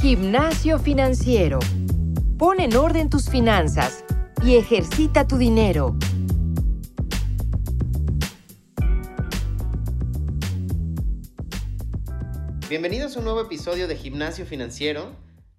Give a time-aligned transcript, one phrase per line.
[0.00, 1.58] Gimnasio financiero.
[2.38, 4.02] Pon en orden tus finanzas
[4.42, 5.94] y ejercita tu dinero.
[12.70, 15.14] Bienvenidos a un nuevo episodio de Gimnasio Financiero.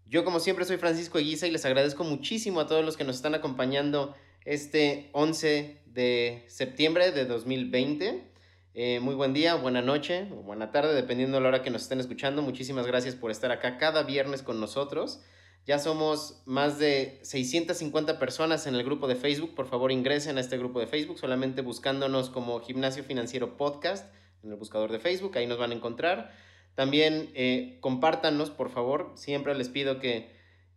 [0.08, 3.18] Yo como siempre soy Francisco Eguiza y les agradezco muchísimo a todos los que nos
[3.18, 4.16] están acompañando
[4.46, 8.31] este 11 de septiembre de 2020.
[8.74, 11.82] Eh, muy buen día, buena noche o buena tarde, dependiendo de la hora que nos
[11.82, 12.42] estén escuchando.
[12.42, 15.22] Muchísimas gracias por estar acá cada viernes con nosotros.
[15.66, 19.56] Ya somos más de 650 personas en el grupo de Facebook.
[19.56, 24.10] Por favor, ingresen a este grupo de Facebook solamente buscándonos como Gimnasio Financiero Podcast
[24.42, 25.38] en el buscador de Facebook.
[25.38, 26.32] Ahí nos van a encontrar.
[26.74, 29.12] También eh, compártanos, por favor.
[29.16, 30.32] Siempre les pido que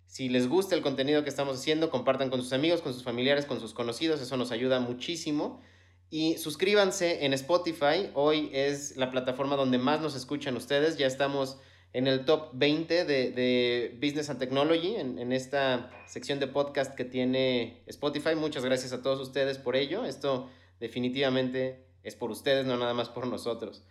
[0.07, 3.47] si les gusta el contenido que estamos haciendo, compartan con sus amigos, con sus familiares,
[3.47, 4.21] con sus conocidos.
[4.21, 5.63] Eso nos ayuda muchísimo.
[6.11, 8.11] Y suscríbanse en Spotify.
[8.15, 10.97] Hoy es la plataforma donde más nos escuchan ustedes.
[10.97, 11.59] Ya estamos
[11.93, 17.05] en el top 20 de, Business and Technology, en, en, esta sección de podcast que
[17.05, 18.35] tiene Spotify.
[18.35, 20.05] Muchas gracias a todos ustedes por ello.
[20.05, 23.85] Esto definitivamente es por ustedes, no nada más por nosotros.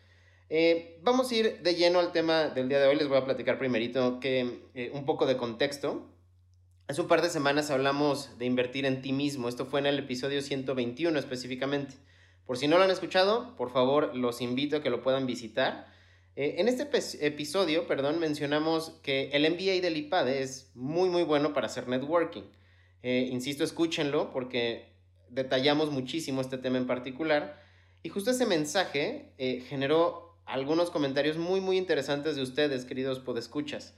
[0.50, 2.96] Eh, vamos a ir de lleno al tema del día de hoy.
[2.96, 6.13] Les voy a platicar primerito que eh, un poco de contexto.
[6.94, 9.50] Hace un par de semanas hablamos de invertir en ti mismo.
[9.50, 11.96] Esto fue en el episodio 121 específicamente.
[12.46, 15.88] Por si no lo han escuchado, por favor los invito a que lo puedan visitar.
[16.36, 16.88] Eh, en este
[17.26, 22.44] episodio, perdón, mencionamos que el MBA del IPADE es muy muy bueno para hacer networking.
[23.02, 24.94] Eh, insisto, escúchenlo porque
[25.32, 27.60] detallamos muchísimo este tema en particular.
[28.04, 33.96] Y justo ese mensaje eh, generó algunos comentarios muy muy interesantes de ustedes, queridos podescuchas.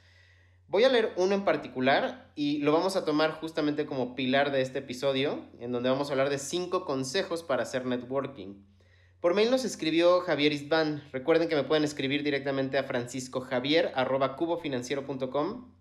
[0.67, 4.61] Voy a leer uno en particular y lo vamos a tomar justamente como pilar de
[4.61, 8.65] este episodio, en donde vamos a hablar de cinco consejos para hacer networking.
[9.21, 11.03] Por mail nos escribió Javier Isban.
[11.11, 15.71] Recuerden que me pueden escribir directamente a franciscojavier.cubofinanciero.com.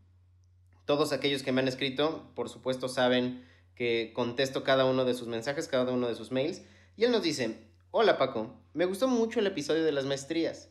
[0.84, 3.42] Todos aquellos que me han escrito, por supuesto, saben
[3.74, 6.60] que contesto cada uno de sus mensajes, cada uno de sus mails.
[6.96, 10.68] Y él nos dice, hola Paco, me gustó mucho el episodio de las maestrías.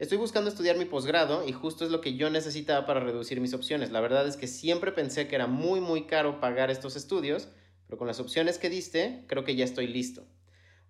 [0.00, 3.52] Estoy buscando estudiar mi posgrado y justo es lo que yo necesitaba para reducir mis
[3.52, 3.90] opciones.
[3.90, 7.48] La verdad es que siempre pensé que era muy muy caro pagar estos estudios,
[7.84, 10.24] pero con las opciones que diste, creo que ya estoy listo.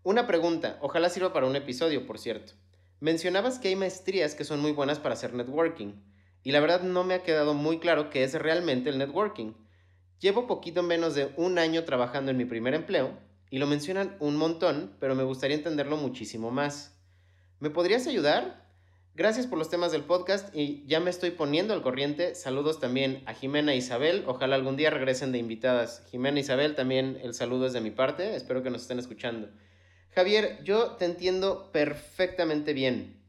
[0.04, 2.52] Una pregunta, ojalá sirva para un episodio, por cierto.
[3.00, 5.94] Mencionabas que hay maestrías que son muy buenas para hacer networking,
[6.44, 9.54] y la verdad no me ha quedado muy claro qué es realmente el networking.
[10.20, 13.18] Llevo poquito menos de un año trabajando en mi primer empleo,
[13.50, 16.96] y lo mencionan un montón, pero me gustaría entenderlo muchísimo más.
[17.58, 18.69] ¿Me podrías ayudar?
[19.16, 22.36] Gracias por los temas del podcast y ya me estoy poniendo al corriente.
[22.36, 24.22] Saludos también a Jimena e Isabel.
[24.28, 26.04] Ojalá algún día regresen de invitadas.
[26.10, 28.36] Jimena e Isabel, también el saludo es de mi parte.
[28.36, 29.48] Espero que nos estén escuchando.
[30.14, 33.20] Javier, yo te entiendo perfectamente bien.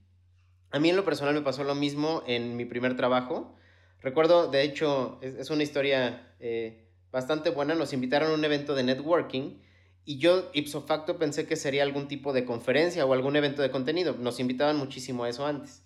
[0.70, 3.56] A mí en lo personal me pasó lo mismo en mi primer trabajo.
[4.02, 7.74] Recuerdo, de hecho, es, una historia eh, bastante buena.
[7.74, 9.60] Nos invitaron a un evento de networking
[10.06, 13.72] y yo ipso facto pensé que sería algún tipo de conferencia o algún evento de
[13.72, 14.16] contenido.
[14.18, 15.84] Nos invitaban muchísimo a eso antes.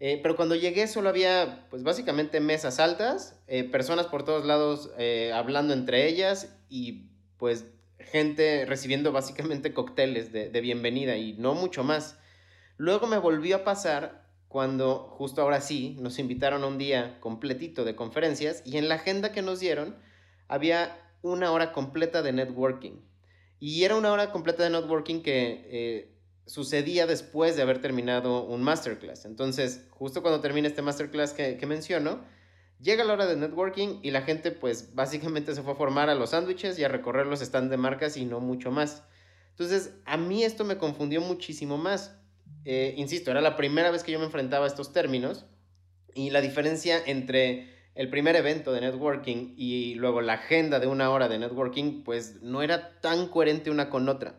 [0.00, 4.90] Eh, pero cuando llegué solo había, pues básicamente mesas altas, eh, personas por todos lados
[4.96, 7.66] eh, hablando entre ellas y pues
[7.98, 12.16] gente recibiendo básicamente cócteles de, de bienvenida y no mucho más.
[12.76, 17.84] Luego me volvió a pasar cuando justo ahora sí nos invitaron a un día completito
[17.84, 19.96] de conferencias y en la agenda que nos dieron
[20.46, 23.07] había una hora completa de networking.
[23.60, 28.62] Y era una hora completa de networking que eh, sucedía después de haber terminado un
[28.62, 29.24] masterclass.
[29.24, 32.24] Entonces, justo cuando termina este masterclass que, que menciono,
[32.80, 36.14] llega la hora de networking y la gente pues básicamente se fue a formar a
[36.14, 39.02] los sándwiches y a recorrer los stands de marcas y no mucho más.
[39.50, 42.16] Entonces, a mí esto me confundió muchísimo más.
[42.64, 45.46] Eh, insisto, era la primera vez que yo me enfrentaba a estos términos
[46.14, 51.10] y la diferencia entre el primer evento de networking y luego la agenda de una
[51.10, 54.38] hora de networking, pues no era tan coherente una con otra.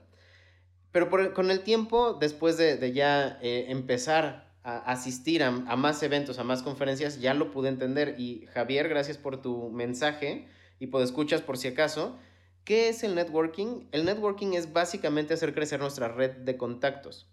[0.94, 6.46] Pero con el tiempo, después de, ya eh, empezar a asistir a, más eventos, a
[6.46, 8.16] más conferencias, ya lo pude entender.
[8.18, 10.48] Y Javier, gracias por tu mensaje
[10.80, 12.18] y por escuchas por si acaso.
[12.64, 13.90] ¿Qué es el networking?
[13.92, 17.30] El networking es básicamente hacer crecer nuestra red de contactos.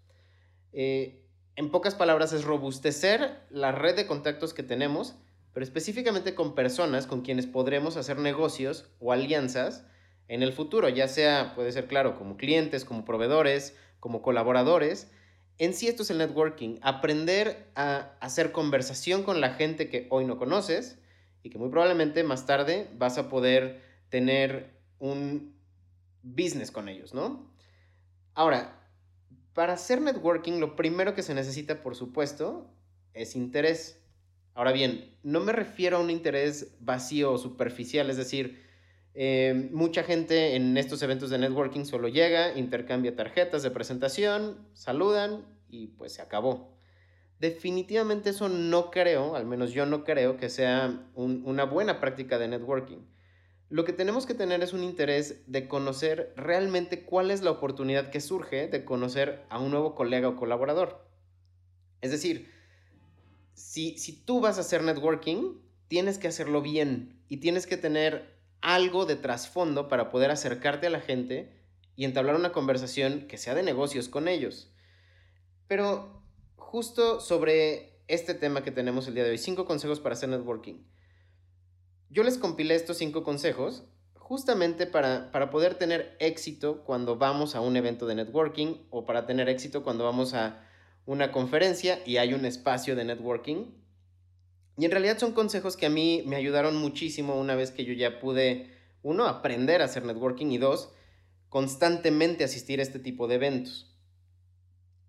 [0.73, 1.23] Eh,
[1.55, 5.15] en pocas palabras, es robustecer la red de contactos que tenemos
[5.53, 9.85] pero específicamente con personas con quienes podremos hacer negocios o alianzas
[10.27, 15.11] en el futuro, ya sea, puede ser claro, como clientes, como proveedores, como colaboradores.
[15.57, 20.25] En sí esto es el networking, aprender a hacer conversación con la gente que hoy
[20.25, 20.99] no conoces
[21.43, 25.55] y que muy probablemente más tarde vas a poder tener un
[26.21, 27.51] business con ellos, ¿no?
[28.33, 28.77] Ahora,
[29.53, 32.69] para hacer networking lo primero que se necesita, por supuesto,
[33.13, 33.99] es interés.
[34.57, 38.65] Ahora bien, no me refiero a un interés vacío o superficial, es decir,
[39.13, 45.45] eh, mucha gente en estos eventos de networking solo llega, intercambia tarjetas de presentación, saludan
[45.69, 46.75] y pues se acabó.
[47.39, 52.47] Definitivamente eso no creo, al menos yo no creo que sea una buena práctica de
[52.47, 53.05] networking.
[53.69, 58.09] Lo que tenemos que tener es un interés de conocer realmente cuál es la oportunidad
[58.09, 61.05] que surge de conocer a un nuevo colega o colaborador.
[62.01, 62.56] Es decir,
[63.57, 68.37] si, si tú vas a hacer networking, tienes que hacerlo bien y tienes que tener
[68.61, 71.51] algo de trasfondo para poder acercarte a la gente
[71.95, 74.71] y entablar una conversación que sea de negocios con ellos.
[75.67, 76.21] Pero
[76.55, 80.85] justo sobre este tema que tenemos el día de hoy, cinco consejos para hacer networking.
[82.11, 87.61] Yo les compilé estos cinco consejos justamente para, para poder tener éxito cuando vamos a
[87.61, 90.66] un evento de networking o para tener éxito cuando vamos a
[91.07, 93.65] una conferencia y hay un espacio de networking
[94.77, 97.93] y en realidad son consejos que a mí me ayudaron muchísimo una vez que yo
[97.93, 98.71] ya pude,
[99.01, 100.93] uno, aprender a hacer networking y dos,
[101.49, 103.97] constantemente asistir a este tipo de eventos.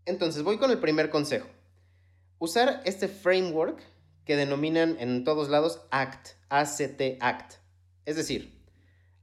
[0.07, 1.49] Entonces voy con el primer consejo.
[2.39, 3.83] Usar este framework
[4.25, 7.55] que denominan en todos lados ACT, ACT, ACT.
[8.07, 8.59] Es decir,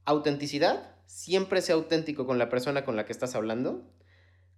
[0.04, 3.90] autenticidad, siempre sea auténtico con la persona con la que estás hablando.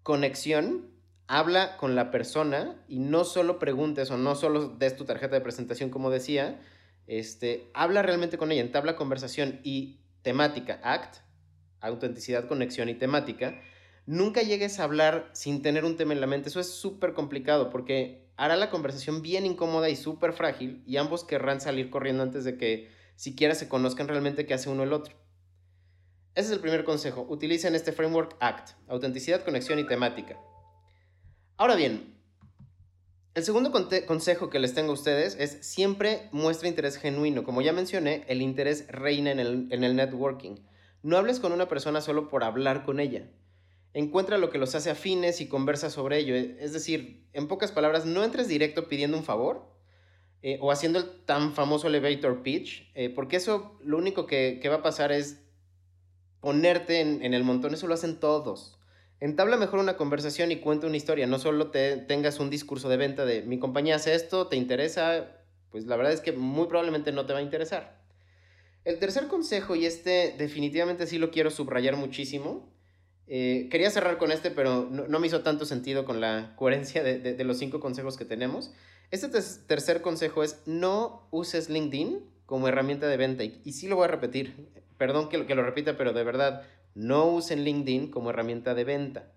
[0.03, 0.91] Conexión,
[1.29, 5.43] habla con la persona y no solo preguntes o no solo des tu tarjeta de
[5.43, 6.61] presentación, como decía,
[7.07, 11.19] este, habla realmente con ella, entabla conversación y temática, act,
[11.81, 13.61] autenticidad, conexión y temática.
[14.07, 16.49] Nunca llegues a hablar sin tener un tema en la mente.
[16.49, 21.25] Eso es súper complicado porque hará la conversación bien incómoda y súper frágil y ambos
[21.25, 25.15] querrán salir corriendo antes de que siquiera se conozcan realmente qué hace uno el otro.
[26.35, 27.27] Ese es el primer consejo.
[27.29, 30.39] Utilicen este framework ACT, autenticidad, conexión y temática.
[31.60, 32.14] Ahora bien,
[33.34, 33.72] el segundo
[34.06, 37.43] consejo que les tengo a ustedes es siempre muestra interés genuino.
[37.43, 40.55] Como ya mencioné, el interés reina en el, networking.
[41.02, 43.28] No hables con una persona solo por hablar con ella.
[43.93, 46.37] Encuentra lo que los hace afines y conversa sobre ello.
[46.37, 49.69] Es decir, en pocas palabras, no entres directo pidiendo un favor
[50.43, 54.76] eh, o haciendo el tan famoso elevator pitch, eh, porque eso lo único que, va
[54.76, 55.40] a pasar es
[56.40, 57.75] ponerte en, en el montón.
[57.75, 58.78] Eso lo hacen todos.
[59.20, 62.97] Entabla mejor una conversación y cuenta una historia, no solo te tengas un discurso de
[62.97, 65.26] venta de mi compañía hace esto, te interesa,
[65.70, 67.99] pues la verdad es que muy probablemente no te va a interesar.
[68.85, 72.73] El tercer consejo, y este definitivamente sí lo quiero subrayar muchísimo,
[73.26, 77.44] eh, quería cerrar con este, pero no, me hizo tanto sentido con la coherencia de,
[77.44, 78.73] los cinco consejos que tenemos.
[79.11, 79.29] Este
[79.67, 84.05] tercer consejo es no uses LinkedIn como herramienta de venta, y, y sí lo voy
[84.05, 86.62] a repetir, perdón que lo repita, pero de verdad,
[86.99, 89.33] no usen LinkedIn como herramienta de venta.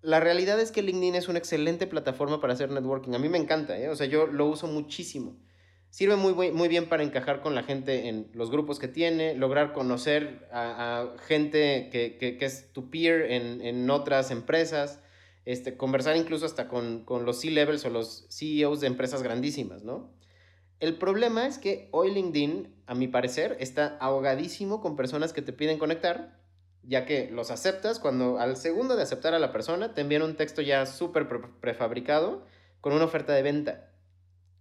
[0.00, 3.12] La realidad es que LinkedIn es una excelente plataforma para hacer networking.
[3.12, 3.90] A mí me encanta, ¿eh?
[3.90, 5.36] o sea, yo lo uso muchísimo.
[5.90, 9.72] Sirve muy, muy bien para encajar con la gente en los grupos que tiene, lograr
[9.72, 15.00] conocer a, gente que, es tu peer en, otras empresas,
[15.44, 20.14] este, conversar incluso hasta con, con los C-levels o los CEOs de empresas grandísimas, ¿no?
[20.78, 25.52] El problema es que hoy LinkedIn, a mi parecer, está ahogadísimo con personas que te
[25.52, 26.40] piden conectar
[26.90, 30.34] ya que los aceptas cuando al segundo de aceptar a la persona te envían un
[30.34, 31.28] texto ya súper
[31.60, 32.44] prefabricado
[32.80, 33.92] con una oferta de venta.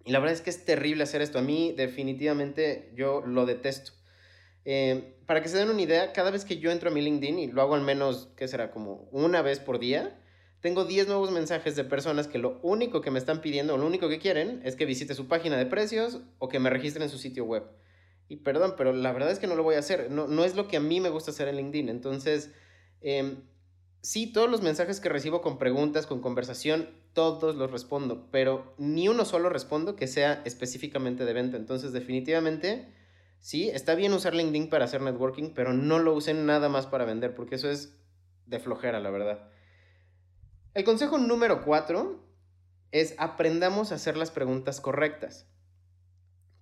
[0.05, 1.39] Y la verdad es que es terrible hacer esto.
[1.39, 3.93] A mí definitivamente yo lo detesto.
[4.63, 7.39] Eh, para que se den una idea, cada vez que yo entro a mi LinkedIn,
[7.39, 8.69] y lo hago al menos, ¿qué será?
[8.69, 10.15] Como una vez por día,
[10.59, 13.87] tengo 10 nuevos mensajes de personas que lo único que me están pidiendo, o lo
[13.87, 17.09] único que quieren, es que visite su página de precios o que me registre en
[17.09, 17.63] su sitio web.
[18.29, 20.11] Y perdón, pero la verdad es que no lo voy a hacer.
[20.11, 21.89] No, no es lo que a mí me gusta hacer en LinkedIn.
[21.89, 22.51] Entonces,
[23.01, 23.37] eh,
[24.01, 29.07] sí, todos los mensajes que recibo con preguntas, con conversación, todos los respondo, pero ni
[29.07, 31.57] uno solo respondo que sea específicamente de venta.
[31.57, 32.93] Entonces, definitivamente,
[33.39, 37.05] sí, está bien usar LinkedIn para hacer networking, pero no lo usen nada más para
[37.05, 37.97] vender, porque eso es
[38.45, 39.49] de flojera, la verdad.
[40.75, 42.23] El consejo número cuatro
[42.91, 45.47] es aprendamos a hacer las preguntas correctas.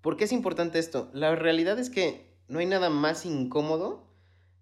[0.02, 1.10] ¿Por qué es importante esto?
[1.14, 4.08] La realidad es que no hay nada más incómodo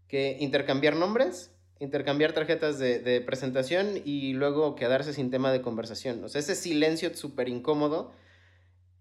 [0.07, 6.23] que intercambiar nombres, intercambiar tarjetas de, presentación y luego quedarse sin tema de conversación.
[6.23, 8.13] O sea, ese silencio súper incómodo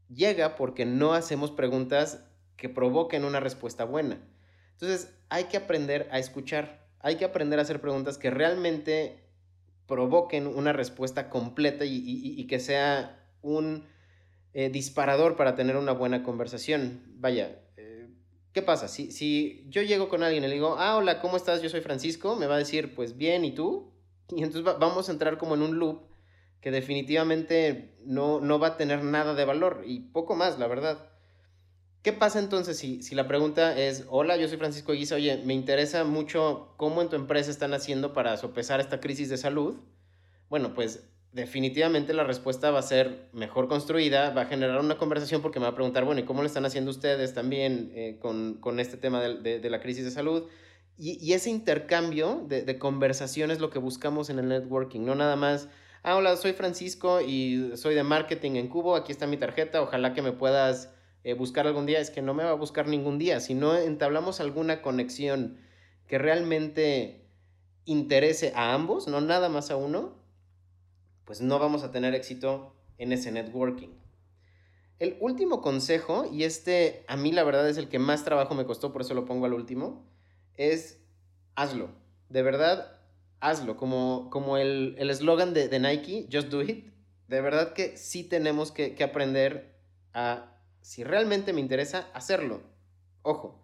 [0.08, 2.24] llega porque no hacemos preguntas
[2.56, 4.18] que provoquen una respuesta buena.
[4.72, 9.22] Entonces, hay que aprender a escuchar, hay que aprender a hacer preguntas que realmente
[9.86, 13.84] provoquen una respuesta completa y que sea un
[14.54, 17.02] eh, disparador para tener una buena conversación.
[17.16, 18.08] Vaya, eh,
[18.52, 18.86] ¿qué pasa?
[18.86, 21.60] Si, si yo llego con alguien y le digo, ah, hola, ¿cómo estás?
[21.60, 23.92] Yo soy Francisco, me va a decir, pues bien, ¿y tú?
[24.30, 26.06] Y entonces vamos a entrar como en un loop
[26.62, 31.10] que definitivamente no, no va a tener nada de valor y poco más, la verdad.
[32.02, 35.52] ¿Qué pasa entonces si, si la pregunta es, hola, yo soy Francisco Guisa, oye, me
[35.52, 39.76] interesa mucho cómo en tu empresa están haciendo para sopesar esta crisis de salud?
[40.48, 45.42] Bueno, pues definitivamente la respuesta va a ser mejor construida, va a generar una conversación
[45.42, 48.54] porque me va a preguntar, bueno, ¿y cómo lo están haciendo ustedes también eh, con,
[48.54, 50.44] con, este tema de, de, la crisis de salud?
[50.96, 55.34] Y, ese intercambio de, de, conversación es lo que buscamos en el networking, no nada
[55.34, 55.68] más,
[56.04, 60.14] ah, hola, soy Francisco y soy de marketing en Cubo, aquí está mi tarjeta, ojalá
[60.14, 63.18] que me puedas eh, buscar algún día, es que no me va a buscar ningún
[63.18, 63.40] día.
[63.40, 65.58] Si no entablamos alguna conexión
[66.06, 67.26] que realmente
[67.86, 70.23] interese a ambos, no nada más a uno,
[71.24, 73.88] pues no vamos a tener éxito en ese networking.
[74.98, 78.64] El último consejo, y este a mí la verdad es el que más trabajo me
[78.64, 80.06] costó, por eso lo pongo al último,
[80.56, 81.00] es
[81.54, 81.90] hazlo.
[82.28, 83.00] De verdad,
[83.40, 83.76] hazlo.
[83.76, 86.92] Como, como el eslogan de, de, Nike, just do it.
[87.28, 89.74] De verdad que sí tenemos que, que aprender
[90.12, 90.50] a
[90.80, 92.60] si realmente me interesa hacerlo.
[93.22, 93.58] Ojo,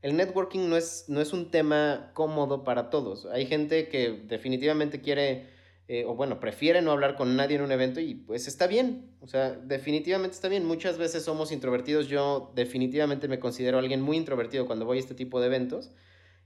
[0.00, 3.26] el networking no es, no es un tema cómodo para todos.
[3.26, 5.48] Hay gente que definitivamente quiere,
[5.92, 9.14] eh, o bueno, prefiere no hablar con nadie en un evento y pues está bien.
[9.20, 10.64] O sea, definitivamente está bien.
[10.64, 12.08] Muchas veces somos introvertidos.
[12.08, 15.90] Yo definitivamente me considero alguien muy introvertido cuando voy a este tipo de eventos.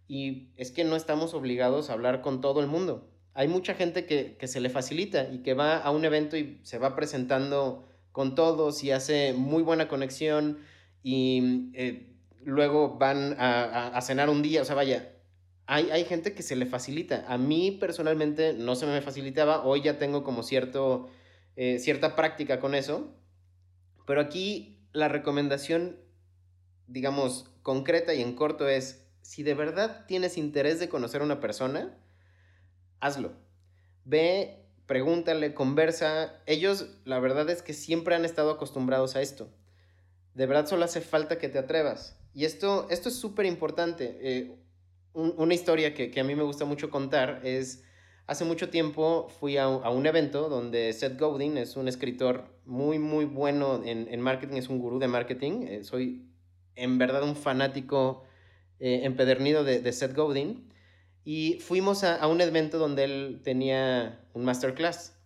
[0.08, 3.08] Y es que no estamos obligados a hablar con todo el mundo.
[3.34, 6.58] Hay mucha gente que, que se le facilita y que va a un evento y
[6.64, 10.58] se va presentando con todos y hace muy buena conexión
[11.04, 15.12] y eh, luego van a, cenar un día, o sea, vaya,
[15.66, 17.24] hay, hay, gente que se le facilita.
[17.28, 21.08] A mí personalmente no se me facilitaba, hoy ya tengo como cierto,
[21.56, 23.12] eh, cierta práctica con eso,
[24.06, 25.96] pero aquí la recomendación,
[26.86, 31.40] digamos, concreta y en corto es, si de verdad tienes interés de conocer a una
[31.40, 31.98] persona,
[33.00, 33.32] hazlo.
[34.04, 36.40] Ve pregúntale, conversa.
[36.46, 39.48] Ellos, la verdad es que siempre han estado acostumbrados a esto.
[40.34, 42.16] De verdad solo hace falta que te atrevas.
[42.34, 44.18] Y esto, esto es súper importante.
[44.20, 44.56] Eh,
[45.16, 47.82] una historia que, a mí me gusta mucho contar es,
[48.26, 53.24] hace mucho tiempo fui a, un evento donde Seth Godin es un escritor muy, muy
[53.24, 55.66] bueno en, marketing, es un gurú de marketing.
[55.68, 56.26] Eh, soy
[56.74, 58.24] en verdad un fanático
[58.78, 60.66] eh, empedernido de, de Seth Godin.
[61.26, 65.18] Y fuimos a, un evento donde él tenía un masterclass.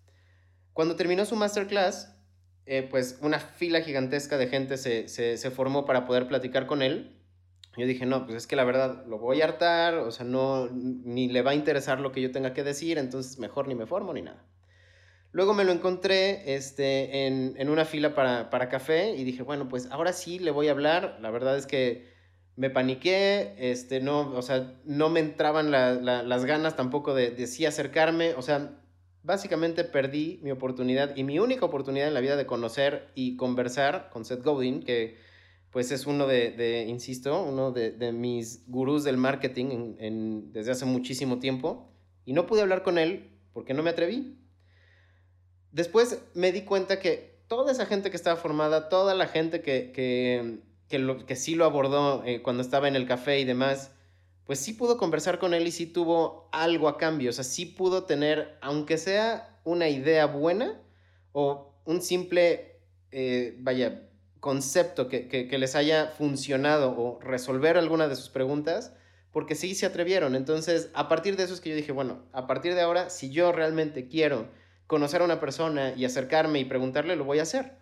[0.73, 2.17] Cuando terminó su masterclass,
[2.65, 7.20] eh, pues una fila gigantesca de gente se, formó para poder platicar con él.
[7.77, 10.69] Yo dije, no, pues es que la verdad lo voy a hartar, o sea, no,
[10.71, 13.87] ni le va a interesar lo que yo tenga que decir, entonces mejor ni me
[13.87, 14.45] formo ni nada.
[15.33, 19.89] Luego me lo encontré este, en, una fila para, para, café y dije, bueno, pues
[19.93, 21.19] ahora sí le voy a hablar.
[21.21, 22.13] La verdad es que
[22.57, 27.65] me paniqué, este, no, o sea, no me entraban las ganas tampoco de, de, sí
[27.65, 28.81] acercarme, o sea,
[29.23, 34.11] básicamente perdí mi oportunidad y mi única oportunidad en la vida de conocer y conversar
[34.11, 35.17] con Seth Godin, que
[35.71, 39.97] pues es uno de, insisto, uno de, mis gurús del marketing
[40.53, 41.93] desde hace muchísimo tiempo,
[42.25, 44.37] y no pude hablar con él porque no me atreví.
[45.73, 49.93] Después me di cuenta que toda esa gente que estaba formada, toda la gente que,
[49.93, 50.61] que
[50.91, 53.93] que, lo, que sí lo abordó eh, cuando estaba en el café y demás,
[54.45, 57.31] pues sí pudo conversar con él y sí tuvo algo a cambio.
[57.31, 60.83] O sea, sí pudo tener, aunque sea una idea buena
[61.33, 62.81] o un simple,
[63.13, 64.10] eh, vaya,
[64.41, 68.95] concepto que, que, les haya funcionado o resolver alguna de sus preguntas,
[69.33, 70.35] porque sí se atrevieron.
[70.35, 73.31] Entonces, a partir de eso es que yo dije, bueno, a partir de ahora, si
[73.31, 74.49] yo realmente quiero
[74.87, 77.77] conocer a una persona y acercarme y preguntarle, lo voy a hacer.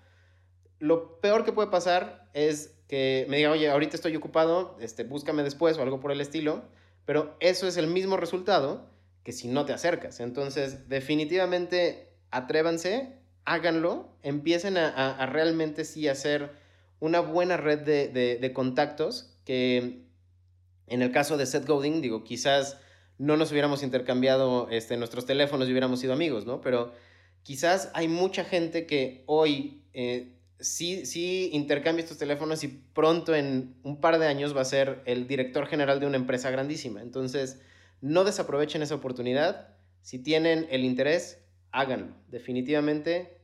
[0.78, 5.42] Lo peor que puede pasar es que me diga, oye, ahorita estoy ocupado, este, búscame
[5.42, 6.64] después o algo por el estilo,
[7.04, 8.90] pero eso es el mismo resultado
[9.24, 10.20] que si no te acercas.
[10.20, 16.50] Entonces, definitivamente, atrévanse, háganlo, empiecen a, realmente sí hacer
[17.00, 20.02] una buena red de, contactos que
[20.86, 22.78] en el caso de Seth Godin, digo, quizás
[23.16, 26.60] no nos hubiéramos intercambiado este, nuestros teléfonos y hubiéramos sido amigos, ¿no?
[26.60, 26.92] Pero
[27.42, 33.76] quizás hay mucha gente que hoy eh, sí, sí intercambia estos teléfonos y pronto en
[33.82, 37.00] un par de años va a ser el director general de una empresa grandísima.
[37.00, 37.60] Entonces,
[38.02, 39.74] no desaprovechen esa oportunidad.
[40.02, 41.38] Si tienen el interés,
[41.72, 42.14] háganlo.
[42.28, 43.37] Definitivamente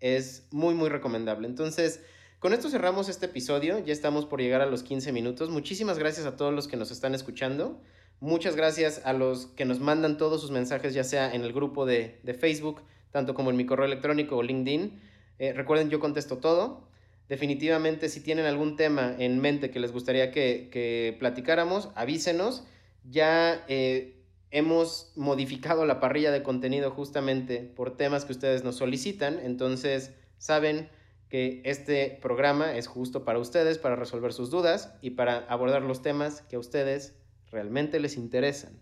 [0.00, 1.46] es muy, muy recomendable.
[1.46, 2.02] Entonces,
[2.38, 3.78] con esto cerramos este episodio.
[3.78, 5.50] Ya estamos por llegar a los 15 minutos.
[5.50, 7.80] Muchísimas gracias a todos los que nos están escuchando.
[8.20, 11.86] Muchas gracias a los que nos mandan todos sus mensajes, ya sea en el grupo
[11.86, 15.00] de, de Facebook, tanto como en mi correo electrónico o LinkedIn.
[15.38, 16.86] Eh, recuerden, yo contesto todo.
[17.30, 22.64] Definitivamente, si tienen algún tema en mente que les gustaría que, platicáramos, avísenos.
[23.04, 24.19] Ya eh,
[24.50, 30.88] hemos modificado la parrilla de contenido justamente por temas que ustedes nos solicitan, entonces saben
[31.28, 36.02] que este programa es justo para ustedes, para resolver sus dudas y para abordar los
[36.02, 37.14] temas que a ustedes
[37.50, 38.80] realmente les interesan.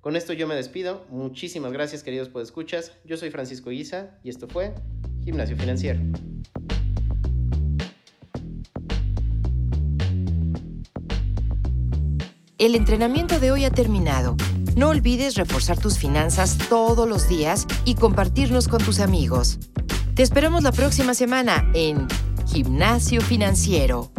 [0.00, 1.06] Con esto yo me despido.
[1.08, 2.92] Muchísimas gracias, queridos escuchas.
[3.04, 4.74] Yo soy Francisco Guisa y esto fue
[5.24, 6.00] Gimnasio Financiero.
[12.58, 14.36] El entrenamiento de hoy ha terminado.
[14.78, 19.58] No olvides reforzar tus finanzas todos los días y compartirnos con tus amigos.
[20.14, 22.06] Te esperamos la próxima semana en
[22.46, 24.12] Gimnasio Financiero.